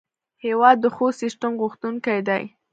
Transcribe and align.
هېواد 0.45 0.77
د 0.81 0.85
ښو 0.95 1.07
سیسټم 1.21 1.51
غوښتونکی 1.61 2.19
دی. 2.27 2.43